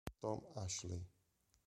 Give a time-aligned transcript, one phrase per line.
[0.19, 0.97] Tom Ashley